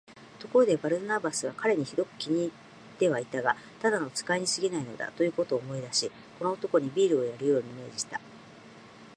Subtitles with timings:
[0.39, 2.51] ところで、バルナバスは彼にひどく気に入っ
[2.97, 8.19] てはいたが、ただの使いにすぎないのだ、ということを思い出し、この男にビールをやるように命じた。